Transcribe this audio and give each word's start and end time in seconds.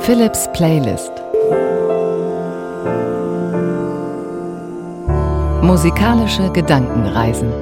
Philips 0.00 0.48
Playlist 0.52 1.12
Musikalische 5.62 6.50
Gedankenreisen 6.52 7.52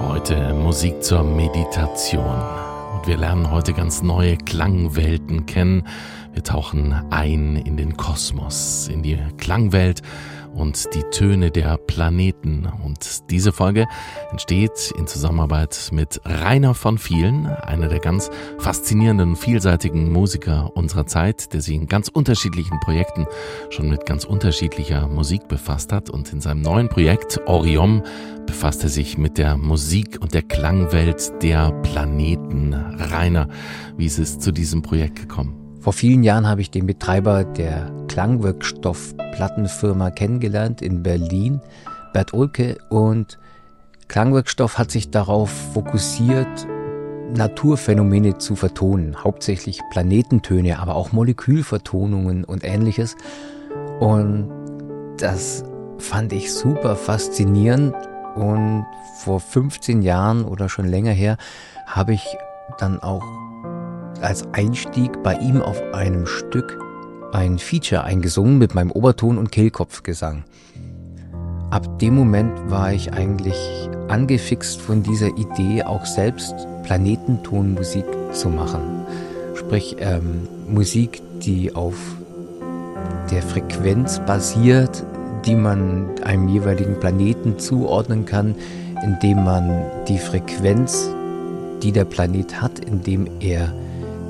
Heute 0.00 0.54
Musik 0.54 1.04
zur 1.04 1.22
Meditation. 1.22 2.24
Und 2.94 3.06
wir 3.06 3.16
lernen 3.18 3.50
heute 3.50 3.74
ganz 3.74 4.02
neue 4.02 4.36
Klangwelten 4.38 5.44
kennen. 5.44 5.86
Wir 6.34 6.42
tauchen 6.42 6.92
ein 7.10 7.56
in 7.56 7.76
den 7.76 7.96
Kosmos, 7.96 8.88
in 8.88 9.02
die 9.02 9.18
Klangwelt 9.38 10.02
und 10.54 10.94
die 10.94 11.02
Töne 11.10 11.50
der 11.50 11.76
Planeten. 11.76 12.68
Und 12.84 13.30
diese 13.30 13.52
Folge 13.52 13.86
entsteht 14.30 14.92
in 14.96 15.06
Zusammenarbeit 15.06 15.90
mit 15.92 16.20
Rainer 16.24 16.74
von 16.74 16.98
Vielen, 16.98 17.46
einer 17.46 17.88
der 17.88 18.00
ganz 18.00 18.30
faszinierenden, 18.58 19.36
vielseitigen 19.36 20.12
Musiker 20.12 20.70
unserer 20.76 21.06
Zeit, 21.06 21.52
der 21.52 21.60
sich 21.60 21.74
in 21.74 21.86
ganz 21.86 22.08
unterschiedlichen 22.08 22.78
Projekten 22.80 23.26
schon 23.70 23.88
mit 23.88 24.06
ganz 24.06 24.24
unterschiedlicher 24.24 25.08
Musik 25.08 25.48
befasst 25.48 25.92
hat. 25.92 26.10
Und 26.10 26.32
in 26.32 26.40
seinem 26.40 26.62
neuen 26.62 26.88
Projekt 26.88 27.40
Orion 27.46 28.02
befasst 28.46 28.82
er 28.82 28.90
sich 28.90 29.18
mit 29.18 29.38
der 29.38 29.56
Musik 29.56 30.18
und 30.20 30.34
der 30.34 30.42
Klangwelt 30.42 31.42
der 31.42 31.72
Planeten. 31.82 32.74
Rainer, 32.74 33.48
wie 33.96 34.06
ist 34.06 34.18
es 34.18 34.38
zu 34.38 34.52
diesem 34.52 34.82
Projekt 34.82 35.16
gekommen? 35.16 35.63
Vor 35.84 35.92
vielen 35.92 36.22
Jahren 36.22 36.48
habe 36.48 36.62
ich 36.62 36.70
den 36.70 36.86
Betreiber 36.86 37.44
der 37.44 37.92
Klangwirkstoff-Plattenfirma 38.08 40.10
kennengelernt 40.12 40.80
in 40.80 41.02
Berlin, 41.02 41.60
Bert 42.14 42.32
Ulke. 42.32 42.78
Und 42.88 43.38
Klangwirkstoff 44.08 44.78
hat 44.78 44.90
sich 44.90 45.10
darauf 45.10 45.50
fokussiert, 45.74 46.66
Naturphänomene 47.34 48.38
zu 48.38 48.56
vertonen, 48.56 49.22
hauptsächlich 49.22 49.82
Planetentöne, 49.90 50.78
aber 50.78 50.94
auch 50.94 51.12
Molekülvertonungen 51.12 52.44
und 52.44 52.64
ähnliches. 52.64 53.14
Und 54.00 54.50
das 55.18 55.64
fand 55.98 56.32
ich 56.32 56.50
super 56.50 56.96
faszinierend. 56.96 57.94
Und 58.36 58.86
vor 59.18 59.38
15 59.38 60.00
Jahren 60.00 60.46
oder 60.46 60.70
schon 60.70 60.86
länger 60.86 61.12
her 61.12 61.36
habe 61.84 62.14
ich 62.14 62.24
dann 62.78 63.00
auch 63.00 63.22
als 64.24 64.44
Einstieg 64.52 65.22
bei 65.22 65.34
ihm 65.36 65.62
auf 65.62 65.80
einem 65.92 66.26
Stück 66.26 66.78
ein 67.32 67.58
Feature 67.58 68.04
eingesungen 68.04 68.58
mit 68.58 68.74
meinem 68.74 68.90
Oberton 68.90 69.38
und 69.38 69.50
Kehlkopfgesang. 69.52 70.44
Ab 71.70 71.98
dem 71.98 72.14
Moment 72.14 72.70
war 72.70 72.92
ich 72.92 73.12
eigentlich 73.12 73.56
angefixt 74.08 74.80
von 74.80 75.02
dieser 75.02 75.36
Idee, 75.36 75.82
auch 75.82 76.06
selbst 76.06 76.54
Planetentonmusik 76.84 78.04
zu 78.32 78.48
machen. 78.48 79.04
Sprich 79.54 79.96
ähm, 79.98 80.46
Musik, 80.68 81.20
die 81.40 81.74
auf 81.74 81.96
der 83.30 83.42
Frequenz 83.42 84.20
basiert, 84.20 85.04
die 85.44 85.56
man 85.56 86.20
einem 86.22 86.48
jeweiligen 86.48 87.00
Planeten 87.00 87.58
zuordnen 87.58 88.24
kann, 88.24 88.54
indem 89.02 89.44
man 89.44 89.84
die 90.06 90.18
Frequenz, 90.18 91.10
die 91.82 91.92
der 91.92 92.04
Planet 92.04 92.62
hat, 92.62 92.78
indem 92.78 93.28
er 93.40 93.72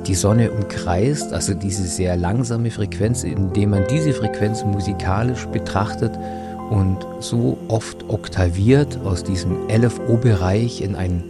die 0.07 0.15
Sonne 0.15 0.51
umkreist, 0.51 1.33
also 1.33 1.55
diese 1.55 1.85
sehr 1.85 2.17
langsame 2.17 2.71
Frequenz, 2.71 3.25
indem 3.25 3.71
man 3.71 3.85
diese 3.89 4.13
Frequenz 4.13 4.65
musikalisch 4.65 5.47
betrachtet 5.47 6.13
und 6.71 6.99
so 7.21 7.59
oft 7.69 8.09
oktaviert 8.09 8.99
aus 9.05 9.25
diesem 9.25 9.69
LFO-Bereich 9.69 10.81
in 10.83 10.97
einen 10.97 11.25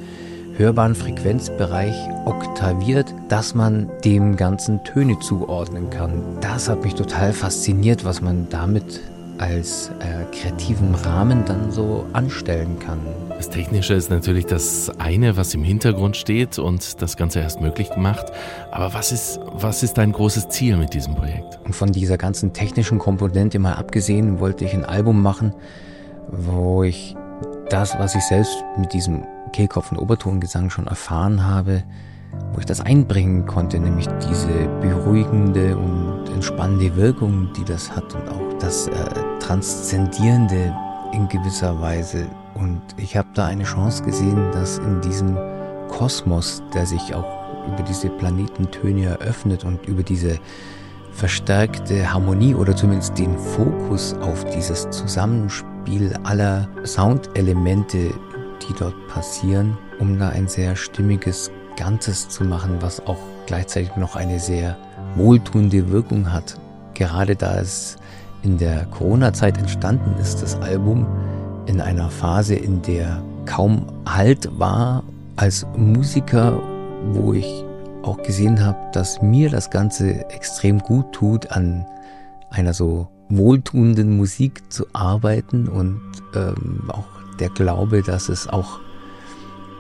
hörbaren 0.57 0.95
Frequenzbereich 0.95 1.95
oktaviert, 2.25 3.13
dass 3.29 3.55
man 3.55 3.91
dem 4.05 4.37
Ganzen 4.37 4.85
Töne 4.85 5.19
zuordnen 5.19 5.91
kann. 5.91 6.23
Das 6.41 6.69
hat 6.69 6.85
mich 6.85 6.95
total 6.95 7.33
fasziniert, 7.33 8.05
was 8.05 8.23
man 8.23 8.47
damit 8.51 9.01
als 9.39 9.91
äh, 10.01 10.25
kreativen 10.33 10.95
Rahmen 10.95 11.45
dann 11.45 11.71
so 11.71 12.07
anstellen 12.13 12.79
kann. 12.79 12.99
Das 13.29 13.51
Technische 13.51 13.95
ist 13.95 14.11
natürlich 14.11 14.47
das 14.47 14.91
eine, 14.99 15.37
was 15.37 15.55
im 15.55 15.65
Hintergrund 15.65 16.17
steht 16.17 16.59
und 16.59 17.03
das 17.03 17.17
Ganze 17.17 17.41
erst 17.41 17.61
möglich 17.61 17.91
gemacht. 17.91 18.27
Aber 18.71 18.95
was 18.95 19.13
ist, 19.13 19.41
was 19.53 19.83
ist 19.83 19.95
dein 19.95 20.13
großes 20.13 20.49
Ziel 20.49 20.77
mit 20.77 20.95
diesem 20.95 21.15
Projekt? 21.15 21.59
Und 21.65 21.75
von 21.75 21.93
dieser 21.93 22.17
ganzen 22.17 22.53
technischen 22.53 22.99
Komponente 22.99 23.59
mal 23.59 23.75
abgesehen, 23.75 24.41
wollte 24.41 24.65
ich 24.65 24.75
ein 24.75 24.85
Album 24.85 25.23
machen, 25.23 25.53
wo 26.29 26.83
ich 26.83 27.17
das, 27.71 27.99
was 27.99 28.15
ich 28.15 28.23
selbst 28.23 28.65
mit 28.79 28.93
diesem 28.93 29.25
Kehlkopf- 29.53 29.91
und 29.91 29.99
Obertongesang 29.99 30.71
schon 30.71 30.87
erfahren 30.87 31.45
habe, 31.45 31.83
wo 32.53 32.61
ich 32.61 32.67
das 32.67 32.81
einbringen 32.81 33.47
konnte, 33.47 33.79
nämlich 33.79 34.07
diese 34.29 34.69
beruhigende 34.81 35.77
und 35.77 36.25
entspannende 36.35 36.95
Wirkung, 36.97 37.49
die 37.57 37.65
das 37.65 37.95
hat 37.95 38.15
und 38.15 38.29
auch 38.29 38.44
das 38.65 38.89
äh, 38.89 38.93
Transzendierende 39.41 40.75
in 41.13 41.29
gewisser 41.29 41.79
Weise. 41.81 42.27
Und 42.55 42.81
ich 42.97 43.15
habe 43.17 43.29
da 43.35 43.47
eine 43.47 43.65
Chance 43.65 44.03
gesehen, 44.05 44.51
dass 44.53 44.79
in 44.79 45.03
diesem 45.03 45.37
Kosmos, 45.89 46.63
der 46.73 46.87
sich 46.87 47.15
auch 47.15 47.27
über 47.69 47.83
diese 47.83 48.09
Planetentöne 48.09 49.07
eröffnet 49.07 49.65
und 49.65 49.87
über 49.87 50.03
diese 50.03 50.39
verstärkte 51.13 52.11
Harmonie 52.13 52.55
oder 52.55 52.75
zumindest 52.75 53.19
den 53.19 53.37
Fokus 53.39 54.15
auf 54.23 54.45
dieses 54.47 54.89
Zusammenspiel 54.91 56.15
aller 56.25 56.67
Soundelemente, 56.85 58.15
die 58.63 58.75
dort 58.79 58.95
passieren, 59.09 59.77
um 59.99 60.19
da 60.19 60.31
ein 60.31 60.49
sehr 60.49 60.75
stimmiges 60.75 61.51
Ganzes 61.77 62.31
zu 62.31 62.45
machen, 62.45 62.79
was 62.81 63.07
auch 63.07 63.19
gleichzeitig 63.47 63.95
noch 63.97 64.17
eine 64.17 64.41
sehr 64.41 64.77
wohltuende 65.17 65.91
Wirkung 65.91 66.33
hat. 66.33 66.59
Gerade 66.95 67.37
da 67.37 67.59
es 67.61 67.99
in 68.45 68.59
der 68.59 68.85
Corona-Zeit 68.87 69.57
entstanden 69.59 70.15
ist, 70.21 70.43
das 70.43 70.57
Album 70.57 71.07
in 71.67 71.81
einer 71.81 72.11
Phase, 72.11 72.55
in 72.55 72.83
der 72.83 73.23
kaum 73.47 73.87
Halt 74.07 74.49
war 74.59 75.03
als 75.37 75.67
Musiker, 75.77 76.61
wo 77.13 77.33
ich 77.33 77.65
auch 78.03 78.23
gesehen 78.23 78.65
habe, 78.65 78.79
dass 78.93 79.23
mir 79.23 79.49
das 79.49 79.71
Ganze 79.71 80.29
extrem 80.31 80.79
gut 80.79 81.11
tut, 81.13 81.51
an 81.53 81.87
einer 82.51 82.75
so 82.75 83.09
wohltuenden 83.31 84.17
Musik 84.17 84.71
zu 84.71 84.87
arbeiten 84.93 85.67
und 85.67 86.01
ähm, 86.35 86.83
auch 86.89 87.07
der 87.41 87.49
Glaube, 87.49 88.03
dass 88.03 88.29
es 88.29 88.47
auch 88.47 88.79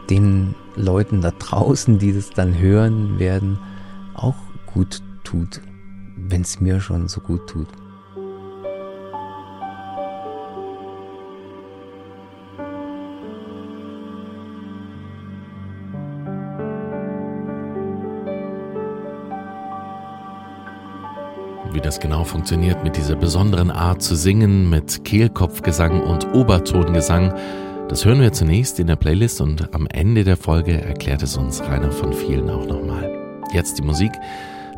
den 0.08 0.54
Leuten 0.74 1.20
da 1.20 1.30
draußen, 1.30 1.98
die 1.98 2.14
das 2.14 2.30
dann 2.30 2.58
hören 2.58 3.18
werden, 3.18 3.58
auch 4.14 4.36
gut 4.72 5.02
tut, 5.22 5.60
wenn 6.16 6.40
es 6.40 6.60
mir 6.60 6.80
schon 6.80 7.08
so 7.08 7.20
gut 7.20 7.46
tut. 7.46 7.68
Das 21.84 22.00
genau 22.00 22.24
funktioniert 22.24 22.82
mit 22.82 22.96
dieser 22.96 23.14
besonderen 23.14 23.70
Art 23.70 24.00
zu 24.00 24.16
singen, 24.16 24.70
mit 24.70 25.04
Kehlkopfgesang 25.04 26.00
und 26.00 26.32
Obertongesang, 26.32 27.34
das 27.88 28.06
hören 28.06 28.22
wir 28.22 28.32
zunächst 28.32 28.80
in 28.80 28.86
der 28.86 28.96
Playlist 28.96 29.42
und 29.42 29.74
am 29.74 29.86
Ende 29.88 30.24
der 30.24 30.38
Folge 30.38 30.80
erklärt 30.80 31.22
es 31.22 31.36
uns 31.36 31.60
Rainer 31.60 31.92
von 31.92 32.14
vielen 32.14 32.48
auch 32.48 32.66
nochmal. 32.66 33.12
Jetzt 33.52 33.78
die 33.78 33.82
Musik, 33.82 34.12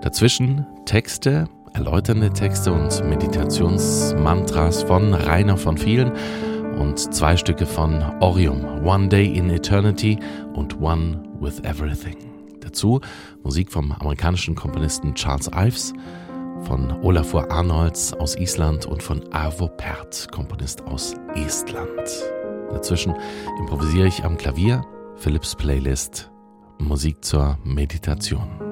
dazwischen 0.03 0.67
Texte, 0.85 1.47
erläuternde 1.75 2.31
Texte 2.31 2.73
und 2.73 3.09
Meditationsmantras 3.09 4.83
von 4.83 5.15
Rainer 5.15 5.57
von 5.57 5.79
vielen 5.79 6.11
und 6.77 7.15
zwei 7.15 7.37
Stücke 7.37 7.67
von 7.67 8.03
Orium, 8.19 8.85
One 8.85 9.07
Day 9.07 9.27
in 9.27 9.49
Eternity 9.51 10.19
und 10.55 10.81
One 10.81 11.23
with 11.39 11.61
Everything. 11.61 12.17
Dazu 12.61 13.01
Musik 13.45 13.71
vom 13.71 13.93
amerikanischen 13.93 14.57
Komponisten 14.57 15.15
Charles 15.15 15.49
Ives, 15.55 15.95
von 16.65 16.93
Olafur 17.03 17.51
Arnolds 17.51 18.13
aus 18.15 18.37
Island 18.37 18.87
und 18.87 19.03
von 19.03 19.23
Arvo 19.33 19.69
Pärt, 19.69 20.31
Komponist 20.33 20.83
aus 20.83 21.15
Estland. 21.35 21.89
Dazwischen 22.71 23.15
improvisiere 23.59 24.09
ich 24.09 24.25
am 24.25 24.37
Klavier, 24.37 24.85
Philips 25.17 25.55
Playlist, 25.55 26.31
Musik 26.79 27.25
zur 27.25 27.59
Meditation. 27.65 28.66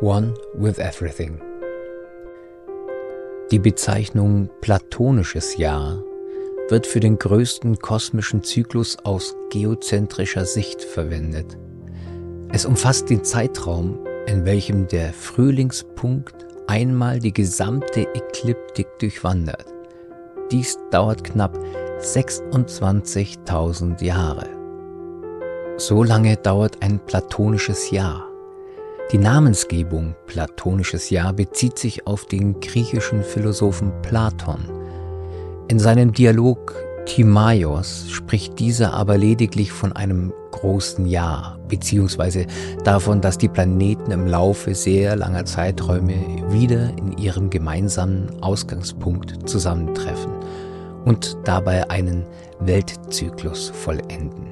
One 0.00 0.32
with 0.54 0.78
Everything. 0.78 1.40
Die 3.50 3.58
Bezeichnung 3.58 4.48
platonisches 4.60 5.56
Jahr 5.56 6.04
wird 6.68 6.86
für 6.86 7.00
den 7.00 7.18
größten 7.18 7.80
kosmischen 7.80 8.44
Zyklus 8.44 8.96
aus 9.02 9.34
geozentrischer 9.50 10.44
Sicht 10.44 10.84
verwendet. 10.84 11.58
Es 12.52 12.64
umfasst 12.64 13.10
den 13.10 13.24
Zeitraum, 13.24 13.98
in 14.28 14.44
welchem 14.44 14.86
der 14.86 15.12
Frühlingspunkt 15.12 16.46
einmal 16.68 17.18
die 17.18 17.32
gesamte 17.32 18.02
Ekliptik 18.14 18.86
durchwandert. 19.00 19.66
Dies 20.52 20.78
dauert 20.92 21.24
knapp 21.24 21.58
26.000 21.98 24.04
Jahre. 24.04 24.46
So 25.76 26.04
lange 26.04 26.36
dauert 26.36 26.80
ein 26.82 27.00
platonisches 27.04 27.90
Jahr. 27.90 28.27
Die 29.10 29.16
Namensgebung 29.16 30.14
platonisches 30.26 31.08
Jahr 31.08 31.32
bezieht 31.32 31.78
sich 31.78 32.06
auf 32.06 32.26
den 32.26 32.60
griechischen 32.60 33.22
Philosophen 33.22 33.90
Platon. 34.02 34.68
In 35.68 35.78
seinem 35.78 36.12
Dialog 36.12 36.74
Timaios 37.06 38.10
spricht 38.10 38.58
dieser 38.58 38.92
aber 38.92 39.16
lediglich 39.16 39.72
von 39.72 39.94
einem 39.94 40.34
großen 40.50 41.06
Jahr, 41.06 41.58
beziehungsweise 41.68 42.46
davon, 42.84 43.22
dass 43.22 43.38
die 43.38 43.48
Planeten 43.48 44.10
im 44.10 44.26
Laufe 44.26 44.74
sehr 44.74 45.16
langer 45.16 45.46
Zeiträume 45.46 46.12
wieder 46.50 46.90
in 46.98 47.16
ihrem 47.16 47.48
gemeinsamen 47.48 48.42
Ausgangspunkt 48.42 49.48
zusammentreffen 49.48 50.32
und 51.06 51.38
dabei 51.44 51.88
einen 51.88 52.26
Weltzyklus 52.60 53.70
vollenden. 53.70 54.48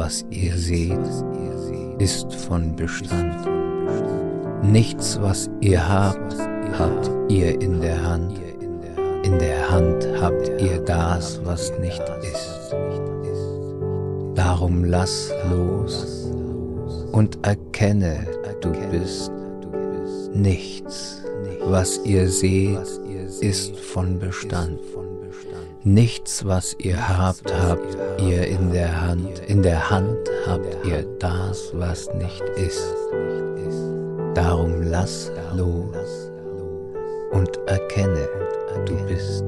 Was 0.00 0.24
ihr 0.30 0.56
seht, 0.56 0.98
ist 1.98 2.32
von 2.32 2.74
Bestand. 2.74 3.46
Nichts, 4.62 5.20
was 5.20 5.50
ihr 5.60 5.86
habt, 5.86 6.34
habt 6.78 7.10
ihr 7.28 7.60
in 7.60 7.82
der 7.82 8.02
Hand. 8.02 8.32
In 9.24 9.38
der 9.38 9.70
Hand 9.70 10.08
habt 10.18 10.48
ihr 10.58 10.80
das, 10.86 11.38
was 11.44 11.70
nicht 11.80 12.02
ist. 12.22 12.74
Darum 14.34 14.84
lass 14.86 15.30
los 15.50 16.32
und 17.12 17.38
erkenne, 17.42 18.26
du 18.62 18.72
bist 18.90 19.30
nichts. 20.32 21.22
Was 21.64 22.00
ihr 22.06 22.26
seht, 22.30 22.88
ist 23.42 23.78
von 23.78 24.18
Bestand. 24.18 24.80
Nichts, 25.84 26.46
was 26.46 26.74
ihr 26.78 27.06
habt, 27.06 27.52
habt 27.54 27.99
ihr 28.22 28.46
in 28.46 28.72
der 28.72 29.00
Hand. 29.00 29.40
In 29.48 29.62
der 29.62 29.90
Hand 29.90 30.28
habt 30.46 30.84
ihr 30.84 31.04
das, 31.18 31.70
was 31.74 32.12
nicht 32.14 32.42
ist. 32.56 32.94
Darum 34.34 34.82
lass 34.82 35.30
los 35.56 36.30
und 37.32 37.58
erkenne, 37.66 38.28
du 38.86 38.94
bist 39.06 39.44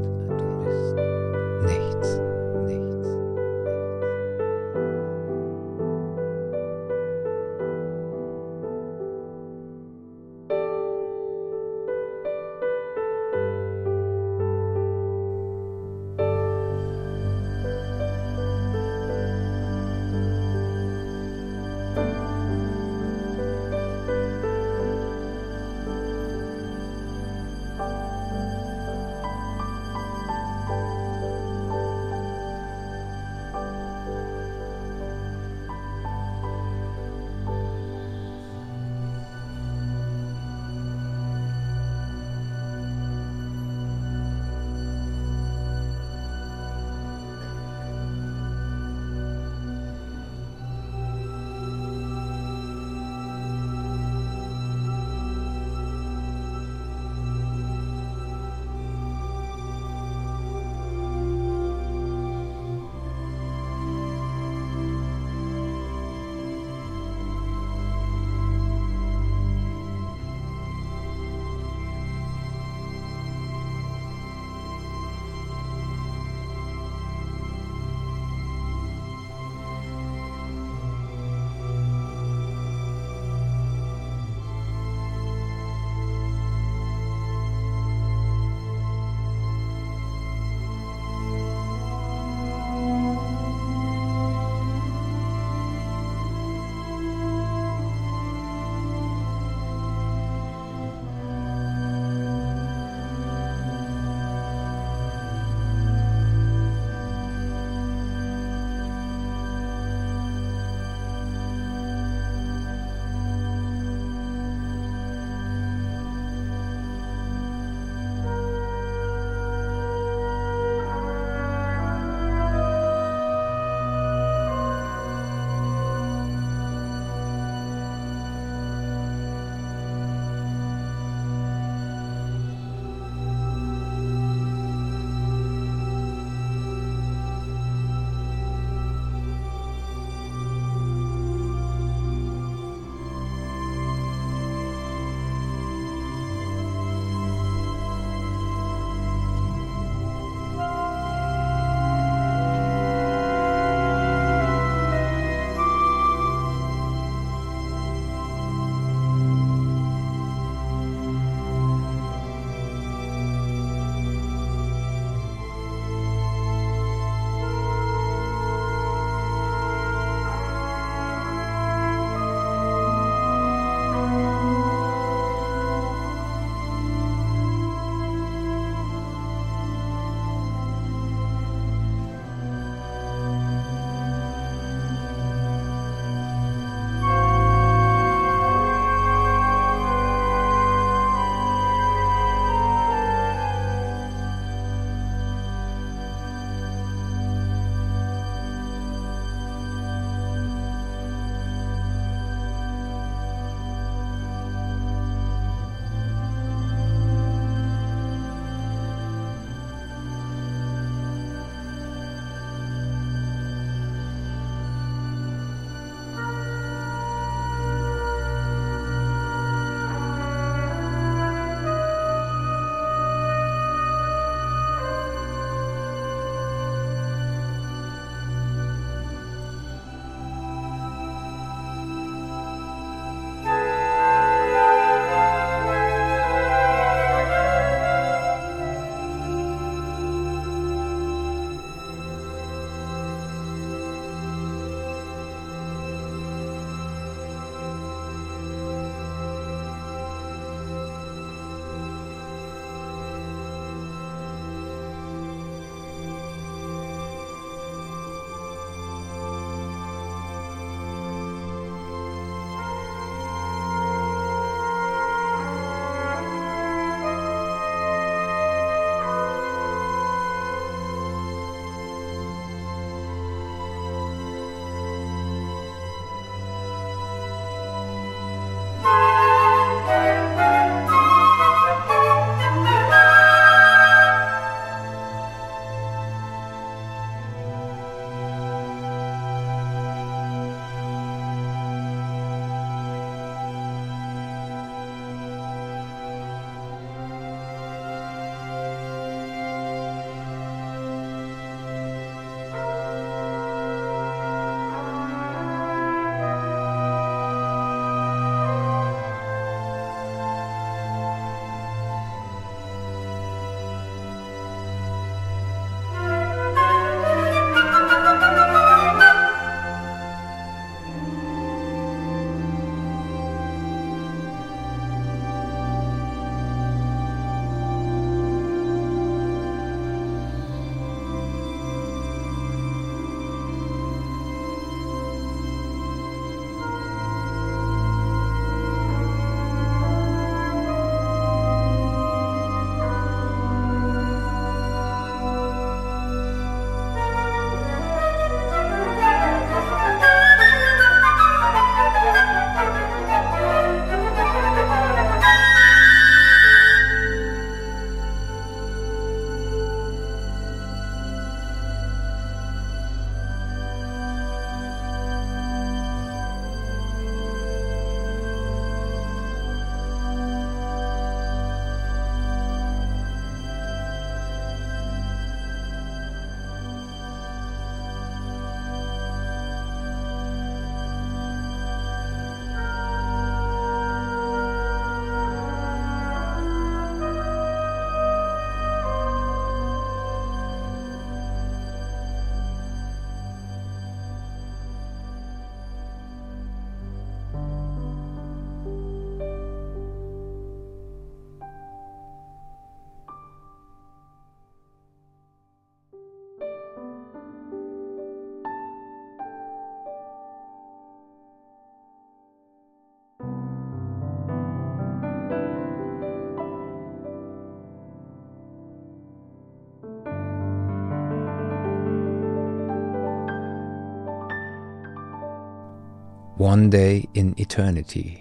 One 426.42 426.70
Day 426.70 427.06
in 427.12 427.38
Eternity. 427.38 428.18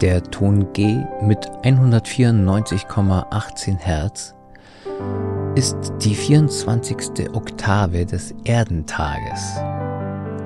Der 0.00 0.22
Ton 0.30 0.72
G 0.72 1.04
mit 1.20 1.46
194,18 1.62 3.76
Hertz 3.76 4.34
ist 5.56 5.76
die 6.00 6.14
24. 6.14 7.34
Oktave 7.34 8.06
des 8.06 8.34
Erdentages. 8.44 9.58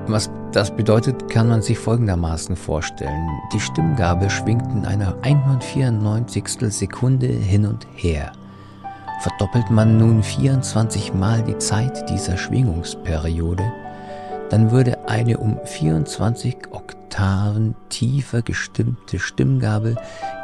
Was 0.07 0.29
das 0.51 0.75
bedeutet, 0.75 1.29
kann 1.29 1.47
man 1.47 1.61
sich 1.61 1.79
folgendermaßen 1.79 2.57
vorstellen. 2.57 3.29
Die 3.53 3.61
Stimmgabel 3.61 4.29
schwingt 4.29 4.69
in 4.73 4.83
einer 4.83 5.15
194. 5.21 6.43
Sekunde 6.67 7.27
hin 7.27 7.65
und 7.65 7.87
her. 7.95 8.33
Verdoppelt 9.21 9.71
man 9.71 9.97
nun 9.97 10.21
24 10.21 11.13
Mal 11.13 11.41
die 11.43 11.57
Zeit 11.59 12.09
dieser 12.09 12.35
Schwingungsperiode, 12.35 13.63
dann 14.49 14.71
würde 14.71 15.07
eine 15.07 15.37
um 15.37 15.59
24 15.63 16.71
Oktaven 16.71 17.75
tiefer 17.89 18.41
gestimmte 18.41 19.19
Stimmgabel 19.19 19.95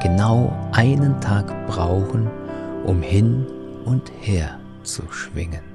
genau 0.02 0.54
einen 0.72 1.20
Tag 1.22 1.68
brauchen, 1.68 2.30
um 2.86 3.02
hin 3.02 3.46
und 3.86 4.12
her 4.22 4.60
zu 4.84 5.04
schwingen. 5.12 5.71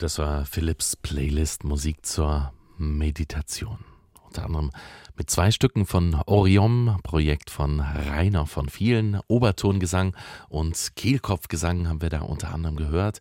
Das 0.00 0.18
war 0.18 0.46
Philips 0.46 0.96
Playlist 0.96 1.62
Musik 1.62 2.06
zur 2.06 2.54
Meditation. 2.78 3.80
Unter 4.26 4.46
anderem 4.46 4.70
mit 5.14 5.28
zwei 5.28 5.50
Stücken 5.50 5.84
von 5.84 6.14
Orion, 6.24 6.96
Projekt 7.02 7.50
von 7.50 7.80
Rainer 7.80 8.46
von 8.46 8.70
vielen, 8.70 9.20
Obertongesang 9.28 10.16
und 10.48 10.92
Kehlkopfgesang 10.96 11.86
haben 11.86 12.00
wir 12.00 12.08
da 12.08 12.22
unter 12.22 12.54
anderem 12.54 12.76
gehört. 12.76 13.20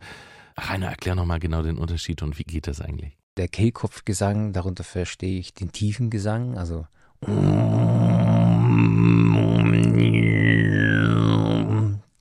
Rainer, 0.58 0.88
erklär 0.88 1.16
nochmal 1.16 1.42
genau 1.42 1.64
den 1.64 1.78
Unterschied 1.78 2.22
und 2.22 2.40
wie 2.40 2.44
geht 2.44 2.66
das 2.66 2.80
eigentlich? 2.80 3.18
Der 3.36 3.50
Kehlkopfgesang, 3.50 4.54
darunter 4.54 4.86
verstehe 4.86 5.38
ich 5.38 5.54
den 5.54 5.74
tiefen 5.74 6.10
Gesang, 6.10 6.58
also 6.58 6.88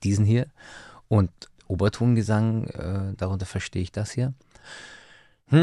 diesen 0.03 0.25
hier. 0.25 0.47
Und 1.07 1.31
Obertongesang, 1.69 2.65
äh, 2.65 3.13
darunter 3.15 3.45
verstehe 3.45 3.83
ich 3.83 3.93
das 3.93 4.11
hier. 4.11 4.33
Das 5.51 5.57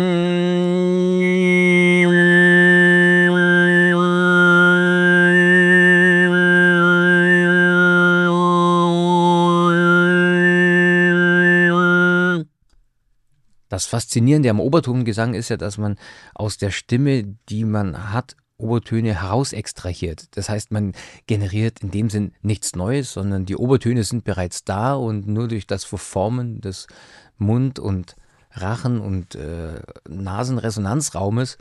Faszinierende 13.86 14.50
am 14.50 14.58
Obertongesang 14.58 15.34
ist 15.34 15.50
ja, 15.50 15.56
dass 15.56 15.78
man 15.78 15.96
aus 16.34 16.56
der 16.56 16.72
Stimme, 16.72 17.36
die 17.48 17.64
man 17.64 18.12
hat, 18.12 18.34
Obertöne 18.56 19.14
heraus 19.14 19.52
extrahiert. 19.52 20.36
Das 20.36 20.48
heißt, 20.48 20.72
man 20.72 20.94
generiert 21.28 21.84
in 21.84 21.92
dem 21.92 22.10
Sinn 22.10 22.32
nichts 22.42 22.74
Neues, 22.74 23.12
sondern 23.12 23.46
die 23.46 23.54
Obertöne 23.54 24.02
sind 24.02 24.24
bereits 24.24 24.64
da 24.64 24.94
und 24.94 25.28
nur 25.28 25.46
durch 25.46 25.68
das 25.68 25.84
Verformen 25.84 26.60
des 26.60 26.88
Mund- 27.38 27.78
und 27.78 28.16
Rachen- 28.56 29.00
und 29.00 29.34
äh, 29.34 29.80
Nasenresonanzraumes 30.08 31.58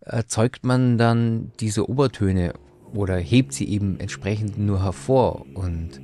erzeugt 0.00 0.64
man 0.64 0.98
dann 0.98 1.52
diese 1.60 1.88
Obertöne 1.88 2.54
oder 2.92 3.16
hebt 3.16 3.52
sie 3.52 3.68
eben 3.68 3.98
entsprechend 3.98 4.58
nur 4.58 4.82
hervor. 4.82 5.46
Und 5.54 6.00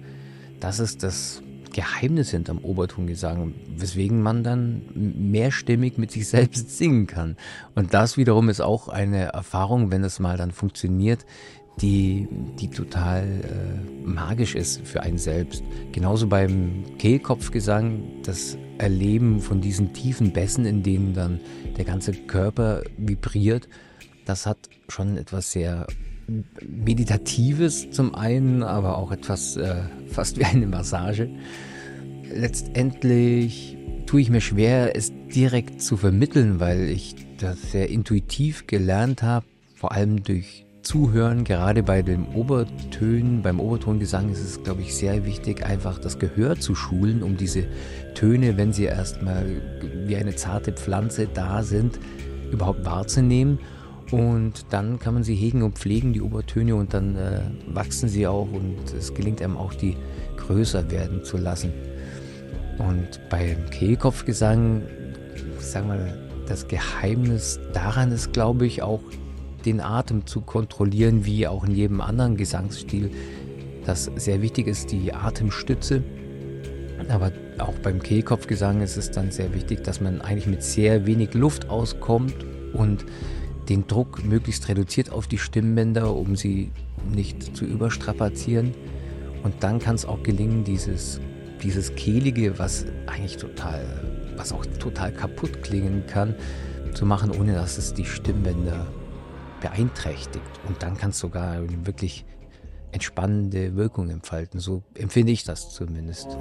das 0.60 0.80
ist 0.80 1.02
das 1.02 1.42
Geheimnis 1.72 2.30
hinterm 2.30 2.58
Obertongesang, 2.58 3.54
weswegen 3.76 4.22
man 4.22 4.42
dann 4.42 4.82
mehrstimmig 4.94 5.98
mit 5.98 6.10
sich 6.10 6.28
selbst 6.28 6.76
singen 6.76 7.06
kann. 7.06 7.36
Und 7.74 7.94
das 7.94 8.16
wiederum 8.16 8.48
ist 8.48 8.60
auch 8.60 8.88
eine 8.88 9.26
Erfahrung, 9.26 9.90
wenn 9.90 10.04
es 10.04 10.18
mal 10.18 10.36
dann 10.36 10.50
funktioniert, 10.50 11.24
die, 11.80 12.28
die 12.58 12.68
total 12.68 13.24
äh, 13.24 14.06
magisch 14.06 14.54
ist 14.54 14.86
für 14.86 15.02
einen 15.02 15.18
selbst. 15.18 15.62
Genauso 15.92 16.26
beim 16.26 16.84
Kehlkopfgesang, 16.98 18.02
das 18.24 18.58
Erleben 18.78 19.40
von 19.40 19.60
diesen 19.60 19.92
tiefen 19.92 20.32
Bässen, 20.32 20.66
in 20.66 20.82
denen 20.82 21.14
dann 21.14 21.40
der 21.76 21.84
ganze 21.84 22.12
Körper 22.12 22.82
vibriert, 22.96 23.68
das 24.26 24.46
hat 24.46 24.58
schon 24.88 25.16
etwas 25.16 25.52
sehr 25.52 25.86
Meditatives 26.62 27.90
zum 27.90 28.14
einen, 28.14 28.62
aber 28.62 28.98
auch 28.98 29.10
etwas 29.10 29.56
äh, 29.56 29.76
fast 30.06 30.38
wie 30.38 30.44
eine 30.44 30.66
Massage. 30.66 31.28
Letztendlich 32.32 33.76
tue 34.06 34.20
ich 34.20 34.30
mir 34.30 34.40
schwer, 34.40 34.96
es 34.96 35.12
direkt 35.34 35.82
zu 35.82 35.96
vermitteln, 35.96 36.60
weil 36.60 36.88
ich 36.88 37.16
das 37.38 37.72
sehr 37.72 37.88
intuitiv 37.88 38.66
gelernt 38.66 39.22
habe, 39.22 39.46
vor 39.74 39.92
allem 39.92 40.22
durch 40.22 40.64
Zuhören, 40.82 41.44
gerade 41.44 41.82
bei 41.82 42.02
den 42.02 42.26
Obertönen, 42.34 43.42
beim 43.42 43.60
Obertongesang 43.60 44.30
ist 44.30 44.40
es, 44.40 44.62
glaube 44.62 44.80
ich, 44.82 44.96
sehr 44.96 45.26
wichtig, 45.26 45.64
einfach 45.64 45.98
das 45.98 46.18
Gehör 46.18 46.58
zu 46.58 46.74
schulen, 46.74 47.22
um 47.22 47.36
diese 47.36 47.64
Töne, 48.14 48.56
wenn 48.56 48.72
sie 48.72 48.84
erstmal 48.84 49.46
wie 50.06 50.16
eine 50.16 50.34
zarte 50.34 50.72
Pflanze 50.72 51.28
da 51.32 51.62
sind, 51.62 51.98
überhaupt 52.50 52.84
wahrzunehmen 52.84 53.58
und 54.10 54.66
dann 54.70 54.98
kann 54.98 55.14
man 55.14 55.22
sie 55.22 55.34
hegen 55.34 55.62
und 55.62 55.78
pflegen, 55.78 56.12
die 56.12 56.22
Obertöne, 56.22 56.74
und 56.74 56.94
dann 56.94 57.16
äh, 57.16 57.40
wachsen 57.66 58.08
sie 58.08 58.26
auch 58.26 58.50
und 58.50 58.92
es 58.96 59.14
gelingt 59.14 59.40
einem 59.40 59.56
auch, 59.56 59.74
die 59.74 59.96
größer 60.36 60.90
werden 60.90 61.22
zu 61.24 61.36
lassen. 61.36 61.72
Und 62.78 63.20
beim 63.28 63.68
Kehlkopfgesang, 63.70 64.82
sagen 65.58 65.88
wir, 65.88 66.18
das 66.48 66.66
Geheimnis 66.66 67.60
daran 67.72 68.10
ist, 68.10 68.32
glaube 68.32 68.66
ich, 68.66 68.82
auch 68.82 69.00
den 69.64 69.80
Atem 69.80 70.26
zu 70.26 70.40
kontrollieren, 70.40 71.24
wie 71.24 71.46
auch 71.46 71.64
in 71.64 71.74
jedem 71.74 72.00
anderen 72.00 72.36
Gesangsstil. 72.36 73.11
Das 73.84 74.11
sehr 74.16 74.42
wichtig 74.42 74.66
ist, 74.66 74.92
die 74.92 75.12
Atemstütze. 75.12 76.02
Aber 77.08 77.32
auch 77.58 77.74
beim 77.78 78.00
Kehlkopfgesang 78.02 78.82
ist 78.82 78.96
es 78.96 79.11
dann 79.11 79.30
sehr 79.30 79.54
wichtig, 79.54 79.82
dass 79.82 80.00
man 80.00 80.20
eigentlich 80.20 80.46
mit 80.46 80.62
sehr 80.62 81.06
wenig 81.06 81.34
Luft 81.34 81.68
auskommt 81.68 82.34
und 82.72 83.04
den 83.68 83.86
Druck 83.86 84.24
möglichst 84.24 84.68
reduziert 84.68 85.11
auf 85.11 85.26
die 85.26 85.38
Stimmbänder, 85.38 86.14
um 86.14 86.36
sie 86.36 86.70
nicht 87.12 87.56
zu 87.56 87.64
überstrapazieren. 87.64 88.74
Und 89.42 89.54
dann 89.61 89.78
kann 89.78 89.94
es 89.94 90.04
auch 90.04 90.22
gelingen, 90.22 90.64
dieses, 90.64 91.20
dieses 91.62 91.94
Kehlige, 91.94 92.58
was 92.58 92.84
eigentlich 93.06 93.38
total, 93.38 93.80
was 94.36 94.52
auch 94.52 94.66
total 94.78 95.12
kaputt 95.12 95.62
klingen 95.62 96.04
kann, 96.06 96.34
zu 96.94 97.06
machen, 97.06 97.30
ohne 97.30 97.54
dass 97.54 97.78
es 97.78 97.94
die 97.94 98.04
Stimmbänder 98.04 98.86
beeinträchtigt. 99.61 100.44
Und 100.66 100.82
dann 100.82 100.96
kann 100.96 101.11
es 101.11 101.18
sogar 101.18 101.62
wirklich 101.86 102.24
entspannende 102.92 103.76
Wirkung 103.76 104.11
entfalten. 104.11 104.61
So 104.61 104.82
empfinde 104.94 105.32
ich 105.32 105.44
das 105.44 105.70
zumindest. 105.70 106.36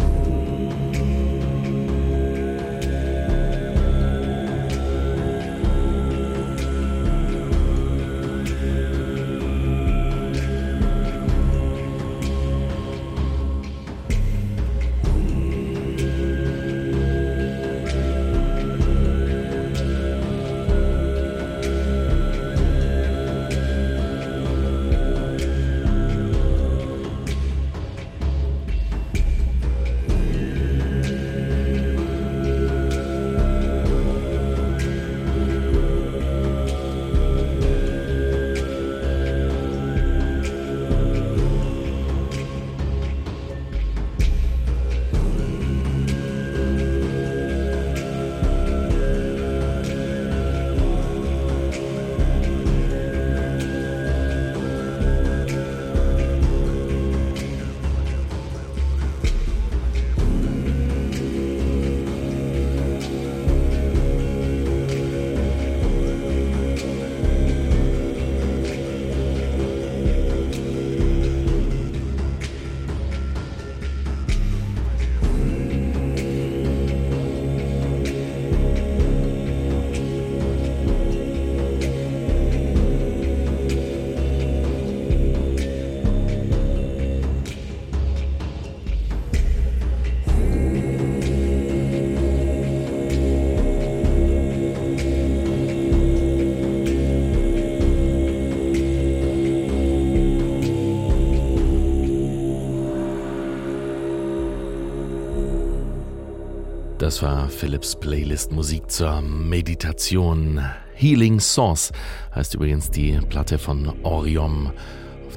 War 107.21 107.49
Philips 107.49 107.95
Playlist 107.95 108.51
Musik 108.51 108.89
zur 108.89 109.21
Meditation. 109.21 110.63
Healing 110.93 111.39
Source 111.39 111.91
heißt 112.33 112.55
übrigens 112.55 112.91
die 112.91 113.19
Platte 113.29 113.57
von 113.57 113.93
Orion, 114.03 114.71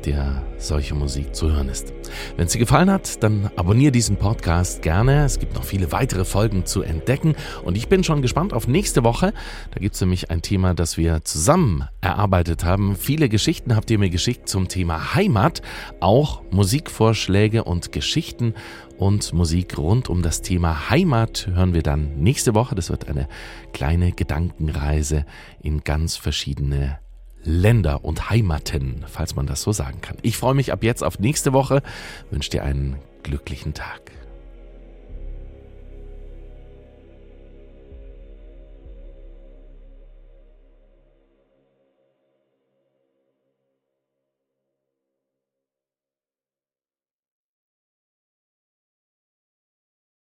der 0.07 0.43
solche 0.59 0.95
Musik 0.95 1.35
zu 1.35 1.53
hören 1.53 1.69
ist. 1.69 1.93
Wenn 2.37 2.47
es 2.47 2.53
dir 2.53 2.59
gefallen 2.59 2.91
hat, 2.91 3.23
dann 3.23 3.51
abonniere 3.57 3.93
diesen 3.93 4.17
Podcast 4.17 4.83
gerne. 4.83 5.25
Es 5.25 5.39
gibt 5.39 5.55
noch 5.55 5.65
viele 5.65 5.93
weitere 5.93 6.25
Folgen 6.25 6.67
zu 6.67 6.83
entdecken 6.83 7.35
und 7.65 7.77
ich 7.77 7.89
bin 7.89 8.05
schon 8.05 8.23
gespannt 8.23 8.53
auf 8.53 8.69
nächste 8.69 9.05
Woche. 9.05 9.33
Da 9.71 9.81
gibt 9.81 9.95
es 9.95 10.01
nämlich 10.01 10.31
ein 10.31 10.43
Thema, 10.43 10.75
das 10.75 10.97
wir 10.97 11.25
zusammen 11.25 11.89
erarbeitet 12.01 12.65
haben. 12.65 12.97
Viele 12.97 13.29
Geschichten 13.29 13.75
habt 13.75 13.91
ihr 13.91 13.99
mir 13.99 14.11
geschickt 14.11 14.49
zum 14.49 14.69
Thema 14.69 15.15
Heimat, 15.15 15.63
auch 16.01 16.43
Musikvorschläge 16.51 17.65
und 17.65 17.93
Geschichten 17.93 18.55
und 18.99 19.33
Musik 19.33 19.79
rund 19.79 20.09
um 20.09 20.23
das 20.23 20.43
Thema 20.43 20.91
Heimat 20.91 21.49
hören 21.53 21.75
wir 21.75 21.83
dann 21.83 22.19
nächste 22.19 22.55
Woche. 22.55 22.75
Das 22.75 22.91
wird 22.91 23.09
eine 23.09 23.27
kleine 23.73 24.13
Gedankenreise 24.13 25.27
in 25.61 25.83
ganz 25.83 26.17
verschiedene 26.17 26.99
Länder 27.45 28.05
und 28.05 28.31
Heimaten, 28.31 29.05
falls 29.07 29.35
man 29.35 29.47
das 29.47 29.63
so 29.63 29.73
sagen 29.73 30.01
kann. 30.01 30.17
Ich 30.23 30.37
freue 30.37 30.55
mich 30.55 30.73
ab 30.73 30.83
jetzt 30.83 31.03
auf 31.03 31.19
nächste 31.19 31.53
Woche, 31.53 31.83
wünsche 32.31 32.51
dir 32.51 32.63
einen 32.63 32.97
glücklichen 33.23 33.75
Tag. 33.75 34.12